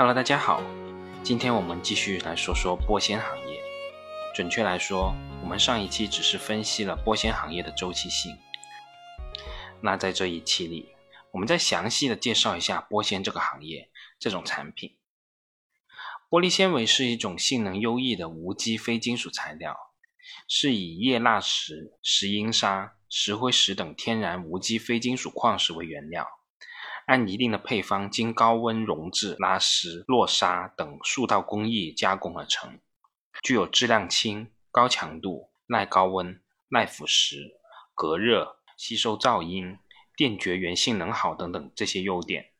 [0.00, 0.62] Hello，大家好，
[1.22, 3.60] 今天我们继续来说说玻纤行业。
[4.34, 8.34] 准确来说，我们上一期只是分析了玻纤行业的周期性。
[9.82, 10.88] 那在这一期里，
[11.32, 14.96] 我们再详细的介绍一下玻纤这个行业这种产品。
[16.30, 19.76] 玻璃纤维是一种性能优异的无机非金属材料，
[20.48, 26.26] 是以叶蜡石、石英砂、石灰石等天然无机非金属矿石为原料。
[27.10, 32.78] 按一定的配方，经高温熔制、拉丝、落砂等数道工艺加工而成，
[33.42, 37.50] 具有质量轻、高强度、耐高温、耐腐蚀、
[37.96, 39.76] 隔热、吸收噪音、
[40.14, 42.52] 电绝缘性能好等等这些优点。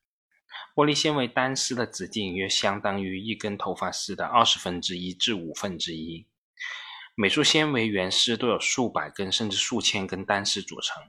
[0.75, 6.27] 玻璃纤维单丝的直径约相当于一根头发丝的二十分之一至五分之一，
[7.15, 11.01] 每束纤维原丝都有数百根甚至数千根单丝组成。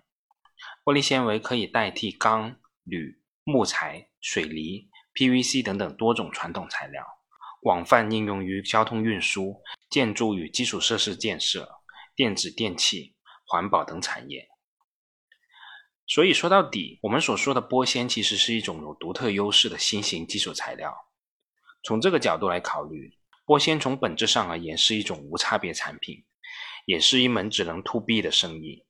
[0.83, 3.19] 玻璃纤维可以代替钢、铝。
[3.51, 7.05] 木材、水泥、PVC 等等多种传统材料，
[7.61, 11.69] 广泛应用于交通运输、建筑与基础设施建设、
[12.15, 13.13] 电子电器、
[13.45, 14.47] 环保等产业。
[16.07, 20.95] 所以说到底，我们所说的玻纤其实是一种有独特优势的新型基础材料。
[21.83, 26.23] 从这个角度来考虑，玻纤从本质上而言是一种无差别产品，
[26.85, 28.85] 也是一门只能 to B 的生意。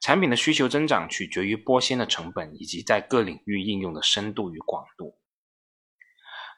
[0.00, 5.18] 产品的需求增长取决于玻纤的成本以及在各领域应用的深度与广度。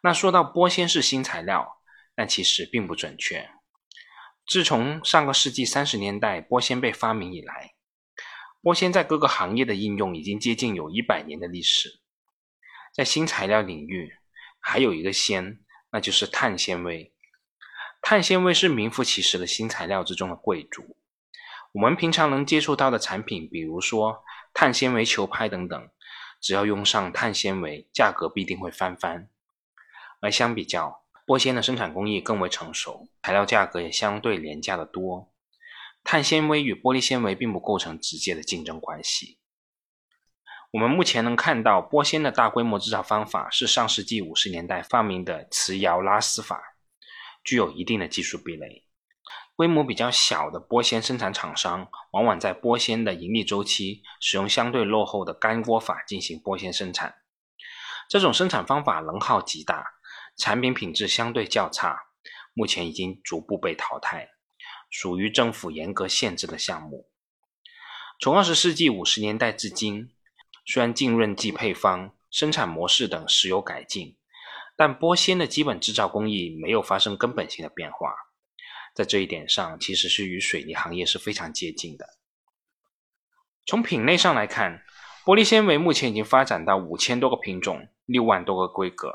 [0.03, 1.81] 那说到玻纤是新材料，
[2.15, 3.51] 但其实并不准确。
[4.47, 7.75] 自从上个世纪三十年代玻纤被发明以来，
[8.63, 12.01] 玻纤在各个行业的应用已经接近有一百年的历史。
[12.95, 14.13] 在新材料领域，
[14.59, 15.61] 还有一个纤，
[15.93, 17.15] 那就是碳纤维。
[18.03, 20.97] 碳纤维是名副其实的新材料之中的贵族。
[21.73, 25.89] 我们平常能接触到的产品，比如说碳纤维球拍等等，
[26.41, 29.29] 只要用上碳纤维，价格必定会翻番。
[30.21, 35.33] 而相比较，玻纤的生产工艺更为成熟，材料价格也相对廉价的多。
[36.03, 39.39] 碳纤维与玻璃纤维并不构成直接的竞争关系。
[40.73, 46.61] 我们目前能看到玻纤的大规模制造方法是上世纪五十年代发明的磁窑拉丝法，
[47.45, 48.85] 具有一定的技术壁垒。
[49.61, 57.17] 规模比较小的玻纤生产厂商，往往在玻纤的盈利周期使用相对落后的干锅法进行玻纤生产。
[58.09, 59.85] 这种生产方法能耗极大，
[60.35, 62.05] 产品品质相对较差，
[62.55, 64.31] 目前已经逐步被淘汰，
[64.89, 67.11] 属于政府严格限制的项目。
[68.19, 70.09] 从二十世纪五十年代至今，
[70.65, 74.17] 虽然浸润剂配方、生产模式等时有改进，
[74.75, 78.15] 但玻纤的基本制造工艺没有发生根本性的变化。
[78.95, 82.19] 在这一点上，其实是与水泥行业是非常接近的。
[83.67, 84.83] 从品类上来看，
[85.25, 89.13] 玻璃纤维目前已经发展到五千多个品种、六万多个规格，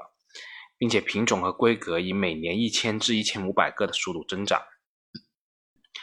[0.77, 4.61] 并且品种和规格以每年一千至一千五百个的速度增长。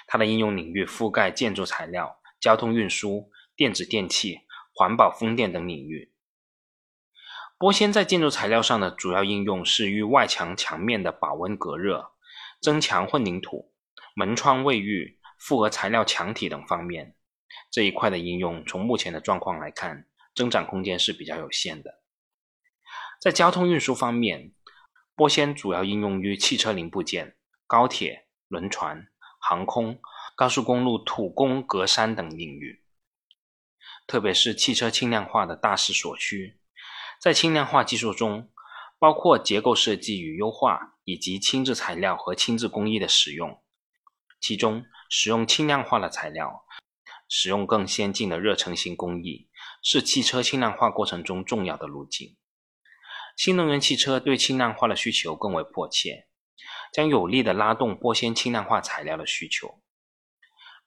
[0.06, 4.40] 它的应用领域覆盖建筑材料、交通运输、电子电器、
[4.74, 6.12] 环保风电等领域。
[7.58, 12.11] 玻纤在建筑材料上的主要应用是与外墙墙面的保温隔热。
[12.62, 13.74] 增强混凝土、
[14.14, 17.16] 门窗卫浴、复合材料墙体等方面，
[17.72, 22.00] 这一块的应用，从目前的状况来看，增长空间是比较有限的。
[23.20, 24.52] 在交通运输方面，
[25.16, 27.36] 玻纤主要应用于汽车零部件、
[27.66, 29.08] 高铁、轮船、
[29.40, 30.00] 航空、
[30.36, 32.84] 高速公路土工格栅等领域，
[34.06, 36.60] 特别是汽车轻量化的大势所趋。
[37.20, 38.50] 在轻量化技术中，
[38.98, 43.62] 包括结构设计与优化，以及轻质材料和轻质工艺的使用。
[44.40, 46.64] 其中，使用轻量化的材料，
[47.28, 49.48] 使用更先进的热成型工艺，
[49.82, 52.36] 是汽车轻量化过程中重要的路径。
[53.36, 56.26] 新能源汽车对轻量化的需求更为迫切，
[56.92, 59.80] 将有力的拉动玻纤轻量化材料的需求。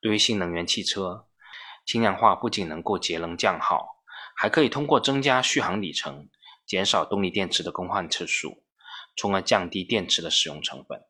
[0.02, 1.28] 对于新能源汽车，
[1.86, 4.04] 轻量化不仅能够节能降耗，
[4.36, 6.30] 还可以通过增加续航里程。
[6.66, 8.65] 减少动力电池的更换次数，
[9.16, 11.02] 从而降低电池的使用成本。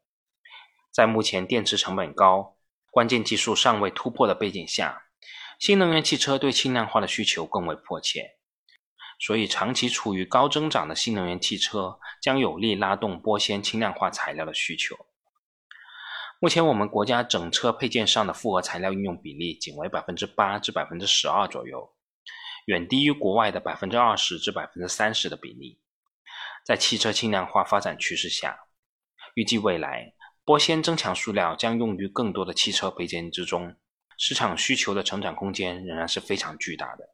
[0.91, 2.57] 在目前电池成本高、
[2.91, 5.07] 关键技术尚未突破的背景下，
[5.59, 8.37] 新能源汽车对轻量化的需求更为迫切。
[9.19, 14.95] 所以，长期处于高增长的新能源汽车将有力拉动玻纤轻量化材料的需求。
[16.39, 21.93] 目前，我们国家整车配件上的复合材料应用比例仅为百分之八至百分之十二左右。
[22.65, 25.79] 远低于国外的百分之二十至百分之三十的比例。
[26.65, 28.57] 在汽车轻量化发展趋势下，
[29.35, 33.75] 预计未来玻纤增强塑料将用于更多的汽车配件之中，
[34.17, 37.13] 市场需求的成长空间仍然是非常巨大的。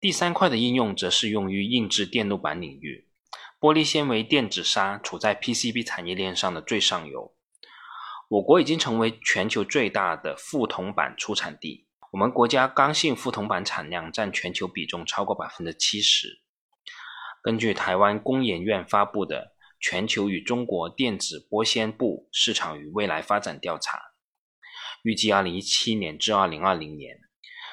[0.00, 3.08] 第三块的应用则是用于硬质电路板领域，
[3.60, 7.36] 玻璃纤维电子纱处在 PCB 产业链上的最上游。
[8.28, 11.86] 我国已经成为全球最大的覆铜板出产地。
[12.10, 16.42] 我们国家刚性覆铜板产量占全球比重超过百分之七十。
[17.42, 23.96] 根据台湾工研院发布的《全球与中国电子玻纤布市场与未来发展调查》，
[25.02, 27.18] 预计二零一七年至二零二零年，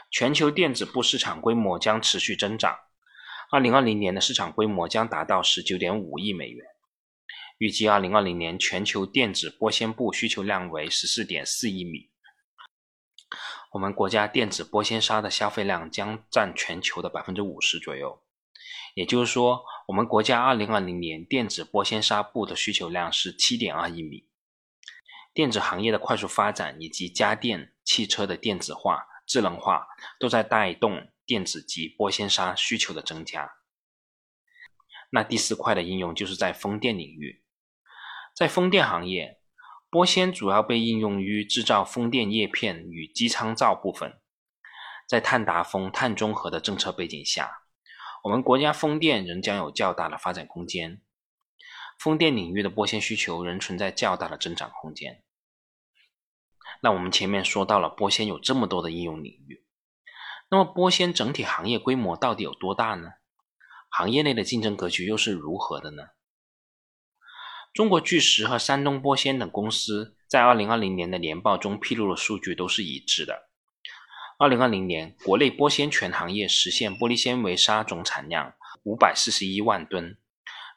[0.09, 2.77] 全球电子布市场规模将持续增长。
[3.51, 6.65] 二零二零年的市场规模将达到十九点五亿美元。
[7.57, 12.09] 预计二零二零年全球电子玻纤布需求量为十四点四亿米。
[13.73, 18.21] 我们国家电子玻纤纱的消费量将占全球的百分之五十左右。
[18.97, 24.27] 也就是说，我们国家二零二零年电子玻纤纱布的需求量是七点二亿米。
[25.35, 29.85] 电子行业的快速发展以及家电、汽车的电子化、智能化，
[30.19, 33.47] 都在带动电子及玻纤纱需求的增加。
[35.11, 37.43] 那第四块的应用就是在风电领域。
[38.33, 39.39] 在风电行业，
[39.91, 44.19] 玻纤主要被应用于制造风电叶片与机舱罩部分。
[45.07, 47.61] 在碳达峰、碳中和的政策背景下，
[48.23, 51.01] 我们国家风电仍将有较大的发展空间。
[51.99, 55.23] 风电领域的玻纤需求仍存在较大的增长空间。
[56.81, 59.65] 那我们前面说到了玻纤有这么多的应用领域，
[60.49, 63.13] 那么玻纤整体行业规模到底有多大呢？
[63.89, 66.03] 行业内的竞争格局又是如何的呢？
[67.73, 73.46] 中国巨石和山东玻纤等公司在2020年的年报中披露的数据都是一致的。
[74.37, 78.53] 2020年，国内玻纤全行业实现玻璃纤维纱总产量
[78.83, 80.15] 541万吨，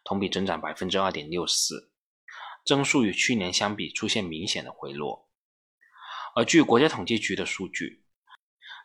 [0.02, 1.88] 同比增长2.64%，
[2.64, 5.28] 增速与去年相比出现明显的回落。
[6.34, 8.02] 而据国家统计局的数据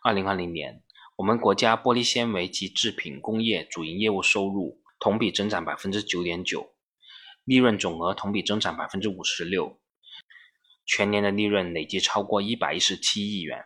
[0.04, 0.84] ，2020年
[1.16, 6.68] 我们国家玻璃纤维及制品工业主营业务收入同比增长9.9%。
[7.46, 9.80] 利润总额同比增长百分之五十六，
[10.86, 13.64] 全年的利润累计超过一百一十七亿元。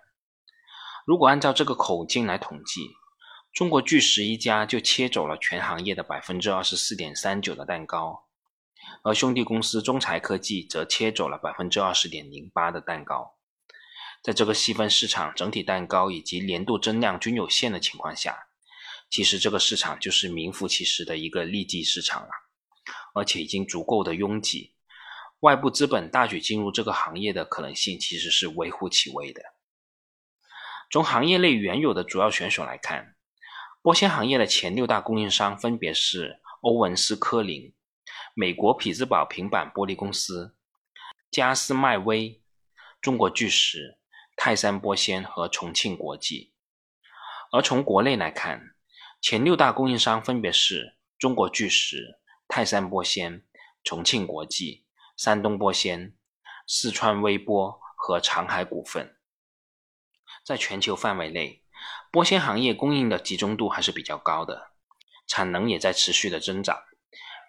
[1.10, 2.92] 如果按照这个口径来统计，
[3.52, 8.26] 中国巨石一家就切走了全行业的百分之二十四点三九的蛋糕，
[9.02, 13.34] 而兄弟公司中材科技则切走了百分之二十点零八的蛋糕。
[14.22, 18.46] 在这个细分市场整体蛋糕以及年度增量均有限的情况下，
[19.10, 22.30] 其实这个市场就是名副其实的一个利基市场了。
[23.16, 24.76] 而且已经足够的拥挤，
[25.40, 29.42] 外部资本大举进入这个行业的可能性其实是微乎其微的。
[30.92, 33.16] 从行业内原有的主要选手来看，
[33.84, 37.74] 玻纤行业的前六大供应商分别是欧文斯科林、
[38.34, 40.56] 美国匹兹堡平板玻璃公司、
[41.30, 42.42] 加斯迈威、
[43.00, 44.00] 中国巨石、
[44.36, 46.54] 泰山玻纤和重庆国际。
[47.52, 48.60] 而从国内来看，
[49.22, 52.20] 前六大供应商分别是中国巨石。
[52.48, 53.44] 泰山玻纤、
[53.84, 56.16] 重庆国际、山东玻纤、
[56.66, 59.19] 四川微波和长海股份。
[60.50, 61.62] 在全球范围内，
[62.12, 64.72] 玻纤行业供应的集中度还是比较高的，
[65.28, 66.76] 产能也在持续的增长。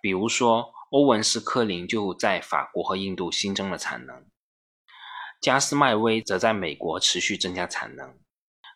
[0.03, 4.27] 比如说，欧文斯科林就在法国和印度新增了产能，
[5.41, 8.19] 加斯迈威则在美国持续增加产能。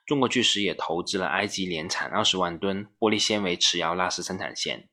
[0.06, 4.88] 中国巨石也投资了埃及年产二十万吨玻璃纤维持窑拉丝生产线。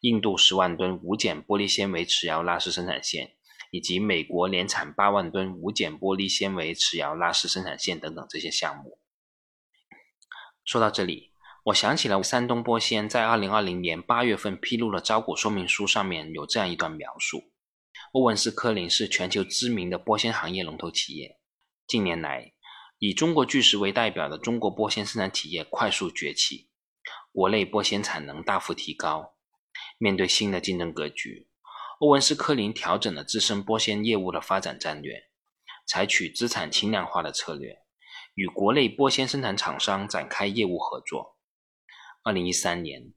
[0.00, 3.35] 印度十万吨无碱玻璃纤维持窑拉丝生产线，
[3.76, 8.98] 以及美国联产八万吨无碱玻璃纤维持窑拉丝生产线等等这些项目。
[10.64, 17.52] 说到这里，我想起了山东玻纤在二零二零年八月份披露的招股说明书，上面有这样一段描述：
[18.12, 21.38] 欧文斯科林是全球知名的玻纤行业龙头企业，
[21.86, 22.54] 近年来
[22.98, 26.70] 以中国巨石为代表的中国玻纤生产企业快速崛起，
[27.30, 29.34] 国内玻纤产能大幅提高。
[29.98, 31.48] 面对新的竞争格局，
[31.98, 35.30] 欧文斯科林调整了自身玻纤业务的发展战略，
[35.86, 37.78] 采取资产轻量化的策略，
[38.34, 41.36] 与国内玻纤生产厂商展开业务合作。
[42.22, 43.12] 二零一三年，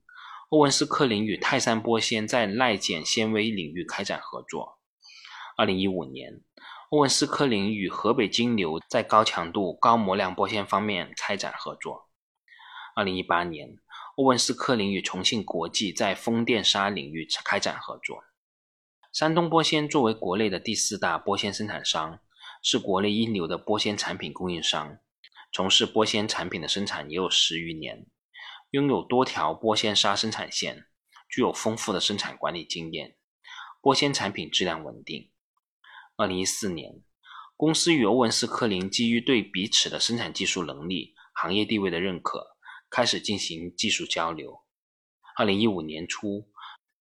[0.50, 4.80] 欧文斯科林与泰山玻纤在耐碱纤维领域开展合作。
[5.58, 6.42] 二零一五年，
[6.92, 12.08] 欧文斯科林与河北金牛在高强度、高模量玻纤方面开展合作。
[12.96, 13.78] 二零一八年。
[14.16, 18.22] 欧文斯科林与重庆国际在风电纱领域开展合作。
[19.20, 22.22] 山东玻纤作为国内的第四大玻纤生产商，
[22.64, 24.98] 是国内一流的玻纤产品供应商，
[25.52, 28.06] 从事玻纤产品的生产也有十余年，
[28.70, 30.86] 拥有多条玻纤纱生产线，
[31.30, 33.18] 具有丰富的生产管理经验，
[33.82, 35.30] 玻纤产品质量稳定。
[36.16, 37.04] 二零一四年，
[37.58, 42.56] 公司与欧文斯科林基于对彼此的生产技术能力、行业地位的认可。
[42.90, 44.62] 开始进行技术交流。
[45.36, 46.48] 二零一五年初，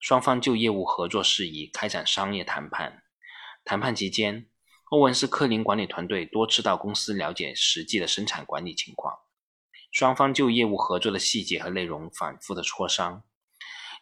[0.01, 3.03] 双方就业务合作事宜开展商业谈判。
[3.65, 4.49] 谈判期间，
[4.91, 9.19] 欧文斯克林管理团队多次到公司了解实际的生产管理情况，
[9.91, 13.25] 双方就业务合作的细节和内容反复的磋商。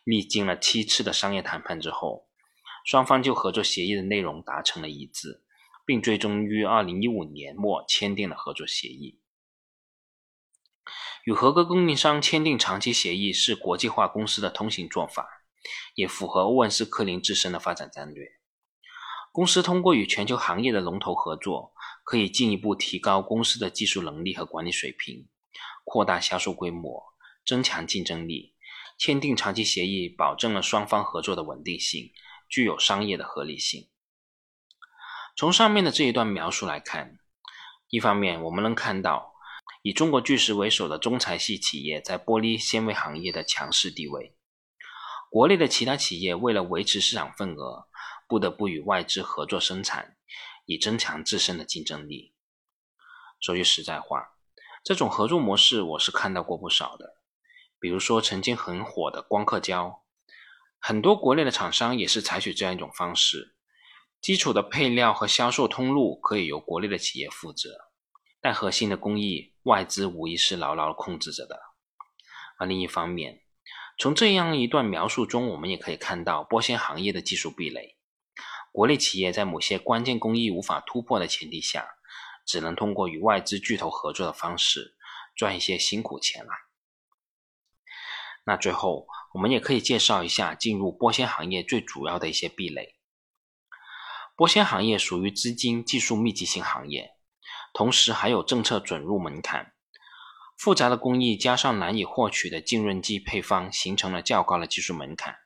[0.04, 2.28] 历经了七次的商业谈判之后，
[2.84, 5.42] 双方就合作协议的内容达成了一致，
[5.84, 9.18] 并最终于二零一五年末签订了合作协议。
[11.24, 15.26] 与合格供应商签订长期协议是国际化公司的通行做法，
[15.94, 18.26] 也符合欧文斯科林自身的发展战略。
[19.32, 21.72] 公司通过与全球行业的龙头合作，
[22.04, 25.28] 可以进一步提高公司的技术能力和管理水平，
[25.84, 27.04] 扩大销售规模，
[27.44, 28.54] 增强竞争力。
[28.98, 32.12] 签订长期协议，保证了双方合作的稳定性，
[32.48, 33.88] 具有商业的合理性。
[35.36, 37.18] 从上面的这一段描述来看，
[37.90, 39.34] 一方面我们能看到。
[39.82, 44.34] 以中国巨石为首的中材系企业在玻璃纤维行业的强势地位，
[45.36, 47.88] 国内的其他企业为了维持市场份额，
[48.26, 50.16] 不得不与外资合作生产，
[50.64, 52.32] 以增强自身的竞争力。
[53.38, 54.30] 说句实在话，
[54.82, 57.18] 这种合作模式我是看到过不少的，
[57.78, 60.02] 比如说曾经很火的光刻胶，
[60.78, 63.56] 很多国内的厂商也是采取这样一种方式，
[64.22, 67.76] 基础的配料和销售通路可以由国内的企业负责。
[68.40, 71.60] 但核心的工艺，外资无疑是牢牢控制着的。
[72.58, 73.42] 而另一方面，
[73.98, 77.96] 从这样一段描述中，我们也可以看到玻纤行业的技术壁垒。
[78.70, 81.88] 国内企业在某些关键工艺无法突破的前提下，
[82.44, 84.96] 只能通过与外资巨头合作的方式
[85.34, 86.50] 赚一些辛苦钱了。
[88.44, 92.96] 那最后，我们也可以介绍一下进入玻纤行业最主要的一些壁垒。
[94.36, 97.12] 玻纤行业属于资金技术密集型行业。
[97.72, 99.74] 同时还有政策准入门槛，
[100.56, 105.36] 复杂的工艺加上难以获取的浸润剂配方，形成了较高的技术门槛。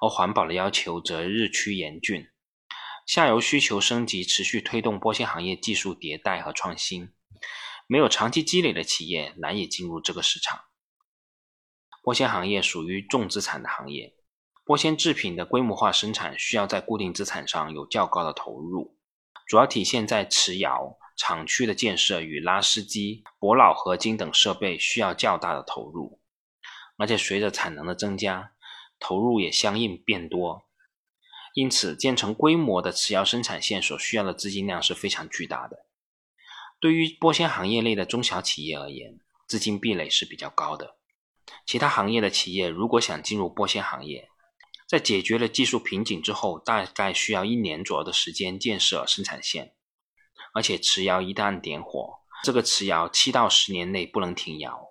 [0.00, 2.28] 而环保的要求则日趋严峻，
[3.06, 7.12] 下游需求升级持续推动玻纤行业技术迭代和创新。
[7.86, 10.64] 没有长期积累的企业难以进入这个市场。
[12.02, 14.14] 玻纤行业属于重资产的行业，
[14.64, 18.96] 玻纤制品的规模化生产需要在固定资产上有较高的投入，
[19.46, 20.98] 主要体现在瓷窑。
[21.16, 26.20] 厂区的建设与拉丝机、铂铰合金等设备需要较大的投入，
[26.96, 28.52] 而且随着产能的增加，
[28.98, 30.64] 投入也相应变多。
[31.54, 35.86] 因此，建成规模的磁窑生产线所需要的资金量是非常巨大的。
[36.80, 40.96] 对于玻纤行业内的中小企业而言，资金壁垒是比较高的。
[41.66, 44.30] 其他行业的企业如果想进入玻纤行业，
[44.88, 49.74] 在解决了技术瓶颈之后，大概需要一年左右的时间建设生产线。
[50.52, 54.88] 而且瓷窑一旦点火，这个瓷窑七到十年内不能停窑，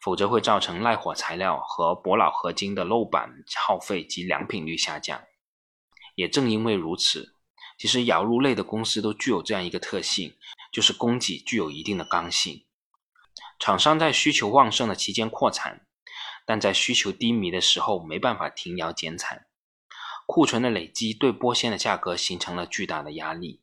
[0.00, 5.22] 否则会造成耐火材料和铂铰合金的漏板耗费及良品率下降。
[6.14, 7.34] 也正因为如此，
[7.76, 10.34] 其实窑炉类的公司都具有这样一个特性，
[10.72, 12.64] 就是供给具有一定的刚性。
[13.58, 15.86] 厂商在需求旺盛的期间扩产，
[16.46, 19.46] 但在需求低迷的时候没办法停窑减产，
[20.26, 23.62] 库存的累积对玻纤的价格形成了巨大的压力。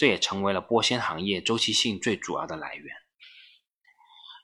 [0.00, 2.96] 这也成为了玻纤行业周期性最主要的来源。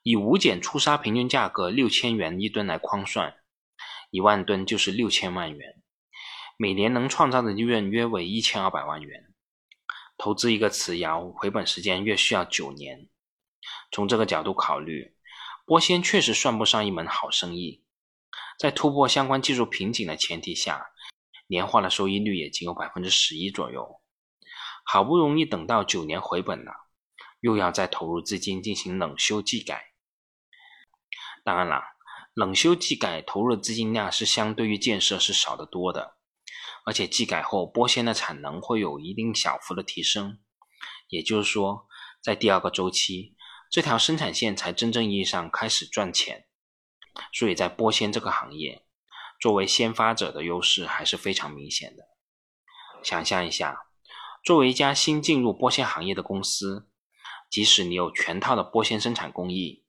[0.02, 3.34] 以无碱粗砂平均价格六千元一吨来框算，
[4.10, 5.82] 一万吨就是六千万元，
[6.58, 9.32] 每年能创造的利润约为一千二百万元。
[10.18, 13.08] 投资一个瓷窑，回本时间约需要九年。
[13.90, 15.16] 从这个角度考虑，
[15.64, 17.82] 玻纤确实算不上一门好生意。
[18.58, 20.88] 在突破相关技术瓶颈的前提下，
[21.46, 24.02] 年化的收益率也仅有百分之十一左右。
[24.88, 26.72] 好不容易等到九年回本了，
[27.40, 29.94] 又要再投入资金进行冷修技改。
[31.42, 31.82] 当然了，
[32.34, 36.14] 冷修技改投入的资金量是相对于建设是少得多的，
[36.84, 40.38] 而且技改后玻纤的产能会有一定小幅的提升。
[41.08, 41.88] 也就是说，
[42.22, 43.34] 在第二个周期，
[43.68, 46.46] 这条生产线才真正意义上开始赚钱。
[47.32, 48.86] 所以在玻纤这个行业，
[49.40, 52.04] 作为先发者的优势还是非常明显的。
[53.02, 53.82] 想象一下。
[54.46, 56.88] 作为一家新进入玻纤行业的公司，
[57.50, 59.82] 即使你有全套的玻纤生产工艺，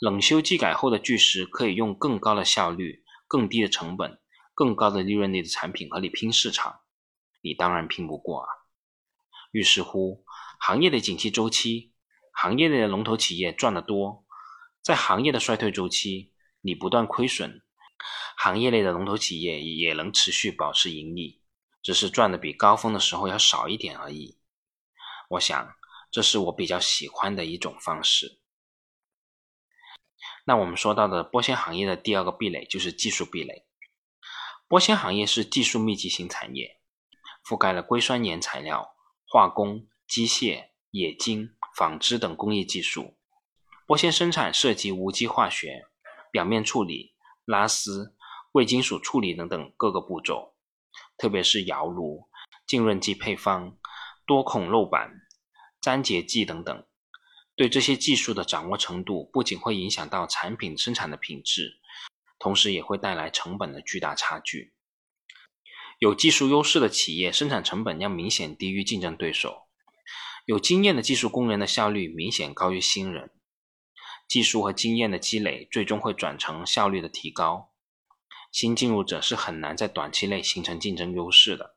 [0.00, 4.18] 冷修技改后的巨石可以用更高的效率、更低的成本、
[4.54, 6.80] 更高的利润率的产品和你拼市场，
[7.42, 8.48] 你当然拼不过啊！
[9.50, 10.24] 于是乎，
[10.58, 11.92] 行业的景气周期，
[12.32, 14.24] 行业内的龙头企业赚得多，
[14.80, 16.32] 在行业的衰退周期，
[16.62, 17.60] 你不断亏损，
[18.38, 21.41] 行业内的龙头企业也能持续保持盈利。
[21.82, 24.38] 只是赚的比高峰的时候要少一点而已。
[25.30, 25.74] 我想，
[26.10, 28.38] 这是我比较喜欢的一种方式。
[30.44, 33.66] 那我们说到的玻纤行业的第二个壁垒就是技术壁垒。
[34.68, 36.80] 玻纤行业是技术密集型产业，
[37.44, 38.94] 覆盖了硅酸盐材料、
[39.26, 43.16] 化工、机械、冶金、纺织等工业技术。
[43.86, 45.86] 玻纤生产涉及无机化学、
[46.30, 48.16] 表面处理、拉丝、
[48.50, 50.54] 贵金属处理等等各个步骤，
[51.16, 52.28] 特别是窑炉、
[52.66, 53.76] 浸润剂配方、
[54.26, 55.22] 多孔漏板、
[55.82, 56.86] 粘结剂等等。
[57.54, 61.80] 对这些技术的掌握程度，不仅会影响到产品生产的品质，
[62.38, 64.72] 同时也会带来成本的巨大差距。
[65.98, 69.68] 有技术优势的企业，生产成本要明显低于竞争对手；
[70.46, 73.30] 有经验的技术工人的效率明显高于新人。
[74.26, 77.71] 技术和经验的积累，最终会转成效率的提高。
[78.52, 81.74] 新进入者是很难在短期内形成竞争优势的。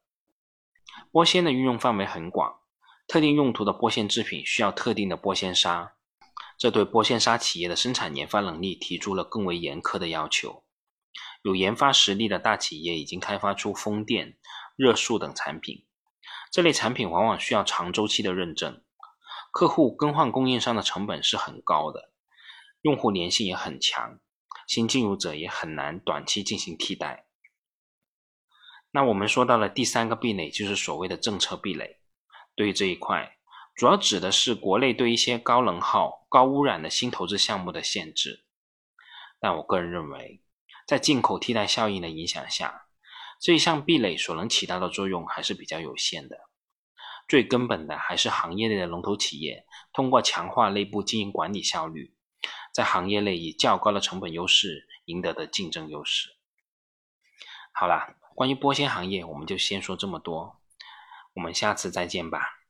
[1.11, 2.59] 玻纤的运用范围很广。
[3.07, 5.93] 特定用途的玻纤制品需要特定的玻纤纱，
[6.57, 10.63] 这对玻纤纱企业的生产研发能力提出了更为严苛的要求。
[11.43, 14.35] 有研发实力的大企业已经开发出风电、
[14.75, 15.85] 热塑等产品，
[16.51, 18.81] 这类产品往往需要长周期的认证，
[19.51, 22.11] 客户更换供应商的成本是很高的，
[22.81, 24.19] 用户粘性也很强，
[24.67, 27.25] 新进入者也很难短期进行替代。
[28.91, 31.99] 那我们说到了第三个壁垒，就是所谓的政策壁垒。
[32.55, 33.37] 对于这一块，
[33.75, 38.45] 主要指的是国内对一些高能耗、高污染的新投资项目的限制。
[39.41, 40.41] 但我个人认为，
[40.87, 42.87] 在进口替代效应的影响下，
[43.41, 46.37] 这一项壁垒所能起到的作用还是比较有限的。
[47.27, 52.14] 最根本的还是行业内的龙头企业通过强化内部经营管理效率，
[52.73, 56.29] 在行业内以较高的成本优势赢得的竞争优势。
[57.71, 60.61] 好了，关于玻纤行业，我们就先说这么多。
[61.33, 62.64] 我们下次再见吧。